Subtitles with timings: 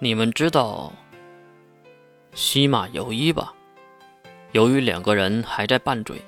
[0.00, 0.92] 你们知道
[2.34, 3.54] 西马由一吧？
[4.52, 6.20] 由于两个人还在拌嘴，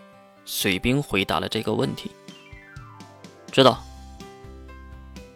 [0.44, 2.10] 水兵回答了这个问题。
[3.50, 3.82] 知道。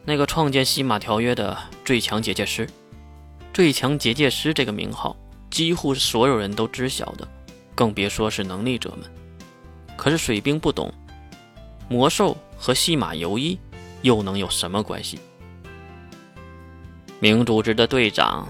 [0.05, 2.69] 那个创建西马条约的最强结界师，
[3.53, 5.15] 最强结界师这个名号
[5.51, 7.29] 几乎是所有人都知晓的，
[7.75, 9.01] 更别说是能力者们。
[9.97, 10.93] 可是水兵不懂，
[11.89, 13.59] 魔兽和西马游一
[14.03, 15.21] 又能有什么关系？
[17.23, 18.49] 明组织的队长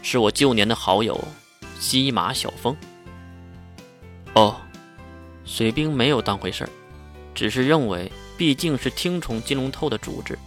[0.00, 1.20] 是我旧年的好友
[1.80, 2.76] 西马小峰。
[4.34, 4.56] 哦，
[5.44, 6.70] 水兵没有当回事儿，
[7.34, 10.38] 只是认为毕竟是听从金龙透的组织。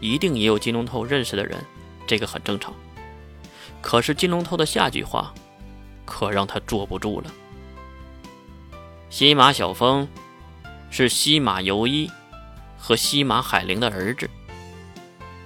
[0.00, 1.58] 一定也有金龙透认识的人，
[2.06, 2.74] 这个很正常。
[3.80, 5.32] 可是金龙透的下句话，
[6.04, 7.32] 可让他坐不住了。
[9.08, 10.06] 西马小峰
[10.90, 12.10] 是西马游一
[12.76, 14.28] 和西马海玲的儿子，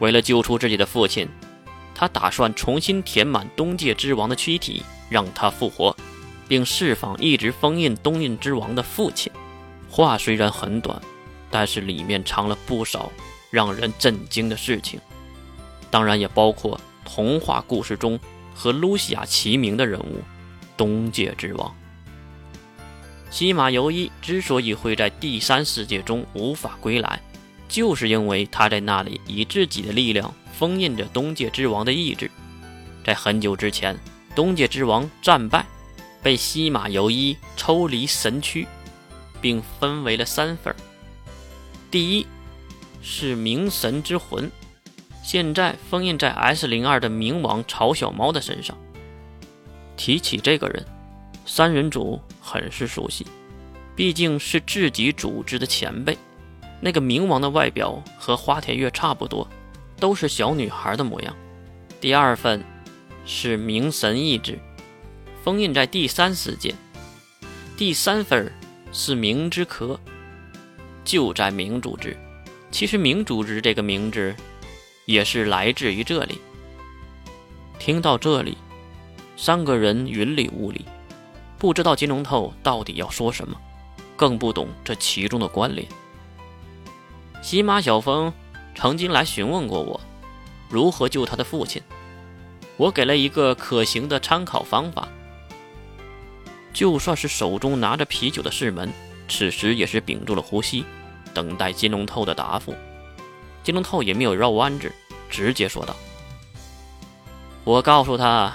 [0.00, 1.28] 为了救出自己的父亲，
[1.98, 5.96] 他打算重新填满东界之王的躯体，让他复活，
[6.46, 9.32] 并释放一直封印东印之王的父亲。
[9.90, 11.02] 话虽然很短，
[11.50, 13.10] 但是里面藏了不少。
[13.50, 15.00] 让人震惊的事情，
[15.90, 18.20] 当然也包括童话故事中
[18.54, 20.20] 和露西亚齐名的人物——
[20.76, 21.74] 东界之王
[23.30, 24.12] 西马游一。
[24.20, 27.22] 之所以会在第三世界中无法归来，
[27.70, 32.28] 就是因为他在那里以自己的力量封印着东界之王的意志。
[33.04, 33.96] 在很久之前，
[34.34, 35.64] 东界之王战败，
[36.20, 38.66] 被西马游一抽离神躯，
[39.40, 40.74] 并分为了三份
[41.92, 42.26] 第一。
[43.00, 44.50] 是冥神之魂，
[45.22, 48.76] 现在封印在 S 零二的冥王朝小猫的身上。
[49.96, 50.84] 提起这个人，
[51.46, 53.24] 三人组很是熟悉，
[53.94, 56.18] 毕竟是自己组织的前辈。
[56.80, 59.48] 那个冥王的外表和花田月差不多，
[59.98, 61.34] 都是小女孩的模样。
[62.00, 62.64] 第二份
[63.24, 64.58] 是冥神意志，
[65.42, 66.74] 封印在第三世界。
[67.76, 68.52] 第三份
[68.92, 69.98] 是明之壳，
[71.04, 72.16] 就在明组织。
[72.70, 74.34] 其实“明组织”这个名字，
[75.06, 76.38] 也是来自于这里。
[77.78, 78.58] 听到这里，
[79.36, 80.84] 三个人云里雾里，
[81.58, 83.58] 不知道金龙透到底要说什么，
[84.16, 85.86] 更不懂这其中的关联。
[87.40, 88.32] 西马小峰
[88.80, 90.00] 曾经来询问过我，
[90.68, 91.82] 如何救他的父亲，
[92.76, 95.08] 我给了一个可行的参考方法。
[96.72, 98.88] 就算是手中拿着啤酒的世门，
[99.28, 100.84] 此时也是屏住了呼吸。
[101.34, 102.72] 等待金龙透的答复，
[103.64, 104.92] 金龙透也没有绕弯子，
[105.28, 105.96] 直接说道
[107.64, 108.52] ：“我告诉他，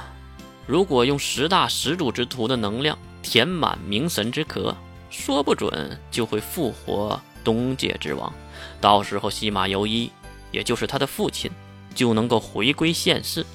[0.66, 4.74] 如果用十大始祖之徒的能量填满冥神之壳，
[5.10, 8.34] 说不准就会复活东界之王。
[8.80, 10.12] 到时候西马游一，
[10.52, 11.52] 也就是他的父亲，
[11.94, 13.46] 就能够回归现世。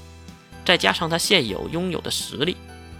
[0.65, 2.57] 再加上他现有拥有的实力，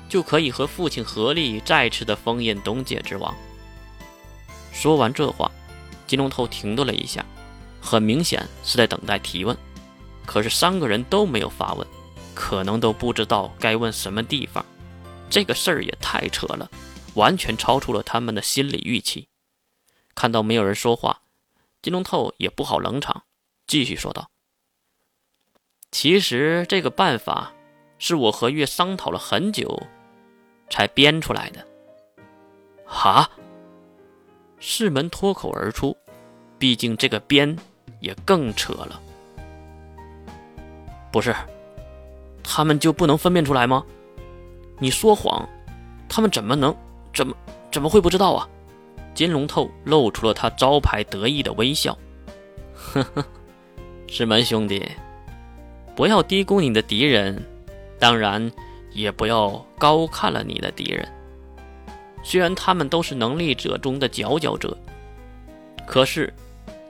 [0.09, 3.35] 就可以和父亲合力再次的封印东界之王。”
[4.73, 5.51] 说完这话。
[6.07, 7.23] 金龙头停顿了一下，
[7.83, 9.55] 很明显是在等待提问。
[10.25, 11.87] 可是三个人都没有发问，
[12.35, 14.65] 可能都不知道该问什么地方。
[15.29, 16.71] 这个事儿也太扯了，
[17.13, 19.28] 完全超出了他们的心理预期。
[20.19, 21.21] 看到没有人说话，
[21.81, 23.23] 金龙透也不好冷场，
[23.69, 24.29] 继续说道
[25.93, 27.53] ：“其实这个办法
[28.01, 29.81] 是我和月商讨了很久，
[30.69, 31.65] 才编出来的。”
[32.85, 33.31] 哈。
[34.59, 35.97] 世门脱口而出，
[36.59, 37.57] 毕竟这个编
[38.01, 39.01] 也更扯了。
[41.13, 41.33] 不是，
[42.43, 43.87] 他们就不能分辨出来吗？
[44.81, 45.49] 你说谎，
[46.09, 46.77] 他们怎么能
[47.15, 47.37] 怎么
[47.71, 48.49] 怎么会不知道啊？
[49.19, 51.99] 金龙透露出了他招牌得意的微笑。
[52.77, 53.25] 呵呵，
[54.07, 54.81] 师门兄弟，
[55.97, 57.45] 不要低估你的敌人，
[57.99, 58.49] 当然
[58.93, 61.09] 也不要高看了你的敌人。
[62.23, 64.79] 虽然他们都是能力者中的佼佼者，
[65.85, 66.33] 可是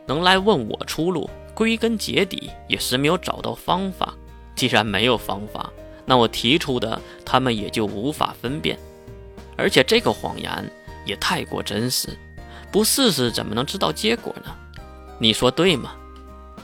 [0.05, 4.15] 能来问我出路，归根结底也是没有找到方法。
[4.55, 5.73] 既然没有方法，
[6.05, 8.79] 那我提出的他们也就无法分辨。
[9.57, 10.71] 而且这个谎言
[11.07, 12.15] 也太过真实，
[12.71, 14.55] 不试试怎么能知道结果呢？
[15.19, 15.93] 你说对吗？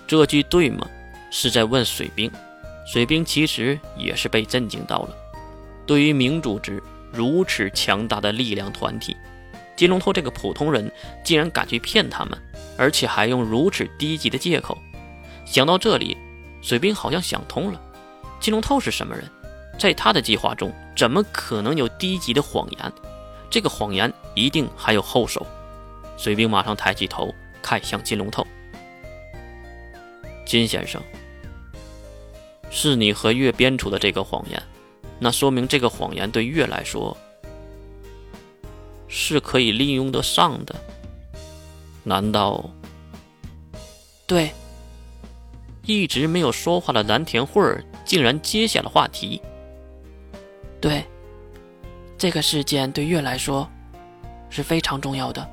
[0.07, 0.87] 这句对吗？
[1.31, 2.31] 是在问水兵。
[2.87, 5.17] 水兵其实也是被震惊到了。
[5.87, 6.83] 对于明组织。
[7.17, 9.17] 如此强大的力量团体，
[9.77, 10.91] 金龙头这个普通人
[11.23, 12.37] 竟然敢去骗他们，
[12.77, 14.77] 而且还用如此低级的借口。
[15.45, 16.17] 想到这里，
[16.61, 17.81] 水兵好像想通了：
[18.41, 19.31] 金龙头是什么人？
[19.79, 22.93] 在他的计划中，怎么可能有低级的谎言？
[23.49, 25.47] 这个谎言一定还有后手。
[26.17, 28.47] 水兵马上抬起头看向金龙头
[30.47, 31.03] ：“金先生，
[32.71, 34.63] 是你和月编出的这个谎言，
[35.19, 37.17] 那说明这个谎言对月来说
[39.09, 40.75] 是可以利用得上的。
[42.03, 42.71] 难道？
[44.27, 44.51] 对。
[45.87, 49.39] 一直没有说话的蓝田慧儿竟然接下了话题。
[50.81, 51.05] 对，
[52.17, 53.69] 这个事件对月来说
[54.49, 55.47] 是非常重要的。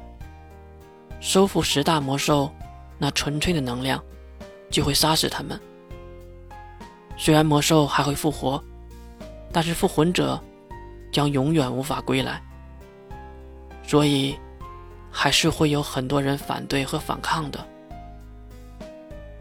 [1.21, 2.51] 收复十大魔兽，
[2.97, 4.03] 那纯粹的能量
[4.71, 5.57] 就会杀死他们。
[7.15, 8.61] 虽然魔兽还会复活，
[9.53, 10.41] 但是复魂者
[11.11, 12.41] 将永远无法归来。
[13.83, 14.35] 所以，
[15.11, 17.63] 还是会有很多人反对和反抗的。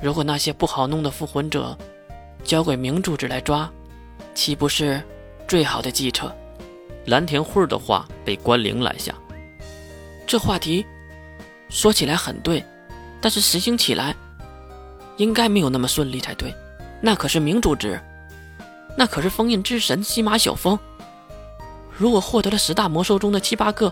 [0.02, 1.76] 如果那些不好弄的复魂者
[2.44, 3.70] 交给明主子来抓，
[4.34, 5.02] 岂不是
[5.48, 6.30] 最好的计策？
[7.06, 9.14] 蓝田慧的话被关灵拦下。
[10.26, 10.84] 这话题
[11.70, 12.64] 说起来很对，
[13.20, 14.14] 但是实行起来
[15.16, 16.54] 应该没有那么顺利才对。
[17.00, 17.98] 那可是明主子，
[18.96, 20.78] 那可是封印之神西马小风。
[21.96, 23.90] 如果获得了十大魔兽中的七八个，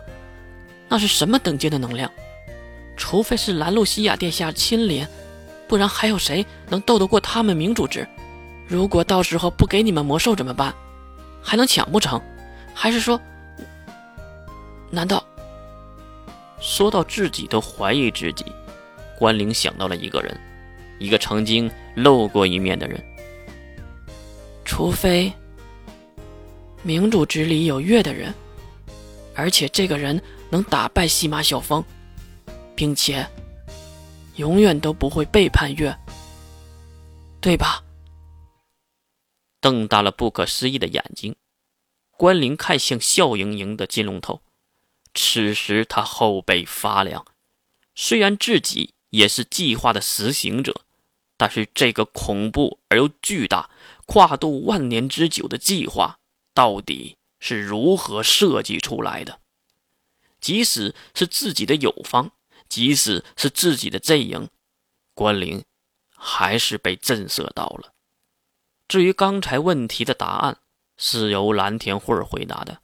[0.89, 2.11] 那是什么等级的能量？
[2.97, 5.07] 除非是兰露西亚殿下亲临。
[5.69, 8.07] 不然还有谁能斗得过他们明主子？
[8.67, 10.75] 如果到时候不给你们魔兽怎么办？
[11.43, 12.21] 还能抢不成？
[12.75, 13.21] 还是说，
[14.91, 15.18] 难道？
[16.79, 18.45] 说到自己都怀疑自己，
[19.19, 20.41] 关灵想到了一个人，
[21.01, 23.05] 一个曾经露过一面的人。
[24.65, 25.33] 除非
[26.85, 28.33] 明主之里有月的人，
[29.35, 31.83] 而且这个人能打败西马小风，
[32.77, 33.27] 并且。
[34.37, 35.93] 永远都不会背叛月，
[37.41, 37.83] 对吧？
[39.61, 41.35] 瞪大了不可思议的眼睛，
[42.17, 44.41] 关灵看向笑盈盈的金龙头。
[45.21, 47.27] 此时他后背发凉。
[47.97, 50.83] 虽然自己也是计划的实行者，
[51.37, 53.69] 但是这个恐怖而又巨大、
[54.07, 56.21] 跨度万年之久的计划，
[56.55, 59.41] 到底是如何设计出来的？
[60.41, 62.31] 即使是自己的友方。
[62.69, 64.51] 即使是自己的阵营，
[65.15, 65.65] 关灵
[66.15, 67.95] 还是被震慑到了。
[68.87, 70.59] 至于刚才问题的答案，
[70.99, 72.83] 是由蓝田慧回答的。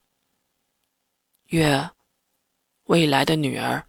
[1.49, 1.91] 月
[2.85, 3.89] 未来的女儿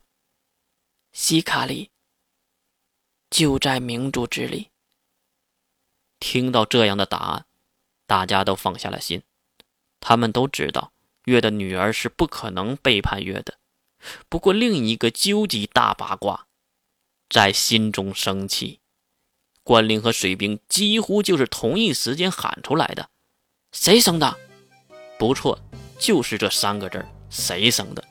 [1.11, 1.91] 西卡里
[3.29, 4.69] 就在明珠之里。
[6.17, 7.45] 听到这样的答案，
[8.07, 9.21] 大家都放下了心。
[9.99, 10.93] 他们都知道
[11.25, 13.59] 月的女儿是不可能背叛月的。
[14.29, 16.47] 不过，另一个究极大八卦
[17.29, 18.79] 在心中升起。
[19.63, 23.09] 关灵和水兵几乎就是同一时间喊出来的
[23.73, 24.37] ：“谁生的？”
[25.19, 25.59] 不错，
[25.99, 28.01] 就是这三个字谁生的？”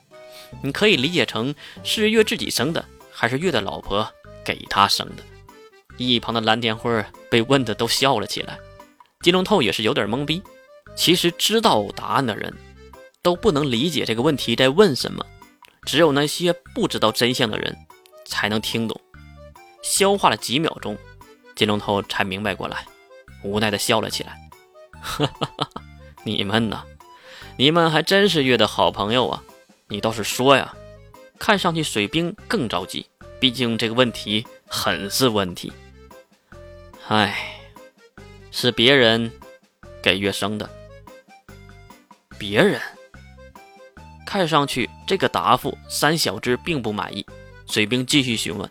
[0.63, 1.53] 你可以理解成
[1.83, 4.09] 是月自己生的，还是月的老婆
[4.43, 5.23] 给他生的？
[5.97, 8.57] 一旁的蓝田慧被问的都笑了起来，
[9.21, 10.41] 金龙透也是有点懵逼。
[10.95, 12.53] 其实知道答案的人
[13.21, 15.25] 都不能理解这个问题在问什么。
[15.85, 17.77] 只有那些不知道真相的人
[18.25, 18.99] 才能听懂。
[19.83, 20.97] 消化了几秒钟，
[21.55, 22.87] 金龙头才明白过来，
[23.43, 24.49] 无奈的笑了起来
[24.99, 25.69] ：“哈哈哈！
[26.23, 26.83] 你们呢？
[27.57, 29.43] 你们还真是月的好朋友啊！
[29.87, 30.73] 你倒是说呀！”
[31.37, 33.05] 看上去水兵更着急，
[33.39, 35.71] 毕竟这个问题很是问题。
[37.07, 37.59] 唉，
[38.51, 39.31] 是别人
[40.01, 40.69] 给月生的。
[42.37, 42.81] 别人。
[44.25, 47.25] 看上去这个答复，三小只并不满意。
[47.67, 48.69] 水兵继续询问，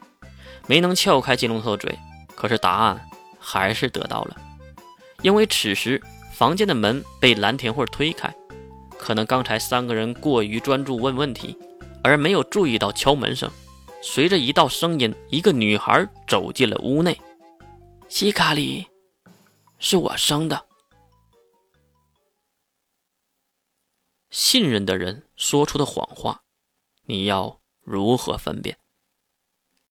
[0.66, 1.98] 没能撬开金龙头的嘴，
[2.34, 3.00] 可是答案
[3.38, 4.36] 还是得到了。
[5.22, 8.34] 因为此时房间的门被蓝田慧推开，
[9.04, 11.54] 可能刚才三个人过于专注问问题，
[12.02, 13.50] 而没有注意到敲门声。
[14.00, 17.20] 随着一道声音，一个女孩走进了屋内。
[18.08, 18.86] 希卡里，
[19.78, 20.64] 是我生的。
[24.30, 26.40] 信任的人说出的谎话，
[27.02, 28.78] 你要如何分辨？